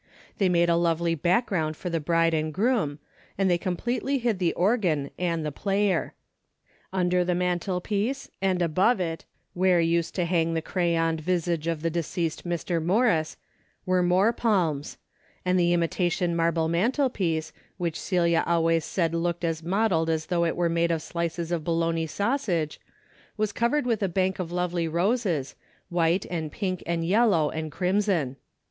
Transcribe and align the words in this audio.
They 0.39 0.49
made 0.49 0.67
a 0.67 0.75
lovely 0.77 1.13
background 1.13 1.77
for 1.77 1.91
the 1.91 1.99
bride 1.99 2.33
and 2.33 2.51
groom, 2.51 2.97
and 3.37 3.51
they 3.51 3.59
completely 3.59 4.17
hid 4.17 4.39
the 4.39 4.51
organ 4.55 5.11
and 5.19 5.45
the 5.45 5.51
player. 5.51 6.15
Under 6.91 7.23
the 7.23 7.35
mantelpiece 7.35 8.27
and 8.41 8.63
above 8.63 8.99
it, 8.99 9.25
where 9.53 9.79
used 9.79 10.15
to 10.15 10.25
hang 10.25 10.55
the 10.55 10.61
crayoned 10.63 11.21
visage 11.21 11.67
of 11.67 11.83
the 11.83 11.91
deceased 11.91 12.47
Mr. 12.47 12.83
Morris, 12.83 13.37
were 13.85 14.01
more 14.01 14.33
palms; 14.33 14.97
and 15.45 15.59
the 15.59 15.71
imitation 15.71 16.35
marble 16.35 16.67
mantelpiece, 16.67 17.53
which 17.77 17.99
Celia 17.99 18.43
always 18.47 18.83
said 18.83 19.13
looked 19.13 19.43
as 19.43 19.61
mottled 19.61 20.09
as 20.09 20.25
though 20.25 20.45
it 20.45 20.55
were 20.55 20.67
made 20.67 20.89
of 20.89 21.03
slices 21.03 21.51
of 21.51 21.63
Bologna 21.63 22.07
sausage, 22.07 22.79
Avas 23.37 23.53
covered 23.53 23.85
with 23.85 24.01
a 24.01 24.09
bank 24.09 24.39
of 24.39 24.51
lovely 24.51 24.87
roses, 24.87 25.53
white 25.89 26.25
and 26.31 26.51
pink 26.51 26.81
and 26.87 27.05
yellow 27.05 27.51
and 27.51 27.71
crimson. 27.71 28.37